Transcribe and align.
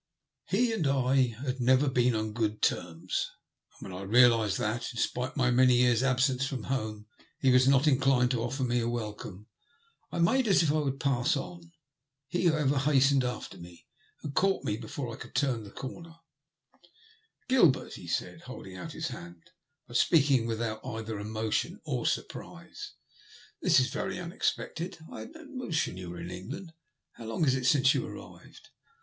He 0.47 0.73
and 0.73 0.87
I 0.87 1.27
had 1.45 1.61
never 1.61 1.87
been 1.87 2.15
on 2.15 2.33
good 2.33 2.63
terms, 2.63 3.29
and 3.79 3.93
when 3.93 4.01
I 4.01 4.03
realised 4.03 4.57
that, 4.57 4.91
in 4.91 4.97
spite 4.99 5.29
of 5.29 5.37
my 5.37 5.51
many 5.51 5.75
years' 5.75 6.01
absence 6.01 6.43
from 6.43 6.63
home, 6.63 7.05
he 7.39 7.51
was 7.51 7.67
not 7.67 7.85
inclined 7.85 8.31
to 8.31 8.41
offer 8.41 8.63
me 8.63 8.79
a 8.79 8.89
welcome, 8.89 9.45
I 10.11 10.17
made 10.17 10.47
as 10.47 10.63
if 10.63 10.71
I 10.71 10.79
would 10.79 10.99
pass 10.99 11.37
on. 11.37 11.71
He, 12.27 12.45
however, 12.47 12.79
hastened 12.79 13.23
after 13.23 13.59
me, 13.59 13.85
and 14.23 14.33
caught 14.33 14.63
me 14.63 14.75
before 14.75 15.13
I 15.13 15.19
could 15.19 15.35
turn 15.35 15.65
the 15.65 15.69
comer. 15.69 16.09
40 16.09 16.09
THE 16.09 16.09
LUST 16.09 16.79
OF 16.79 16.79
HATE. 16.79 16.85
Gilbert/' 17.47 17.93
he 17.93 18.07
said, 18.07 18.41
holding 18.41 18.75
out 18.75 18.93
his 18.93 19.09
hand, 19.09 19.51
but 19.85 19.97
speak 19.97 20.31
ing 20.31 20.47
without 20.47 20.83
either 20.83 21.19
emotion 21.19 21.79
or 21.83 22.07
surprise, 22.07 22.93
this 23.61 23.79
is 23.79 23.89
very 23.93 24.17
unexpected. 24.19 24.97
I 25.11 25.19
had 25.19 25.35
no 25.35 25.43
notion 25.43 25.95
you 25.97 26.09
were 26.09 26.19
in 26.21 26.31
England. 26.31 26.73
How 27.11 27.25
long 27.25 27.45
is 27.45 27.53
it 27.53 27.67
since 27.67 27.93
you 27.93 28.07
arrived? 28.07 28.69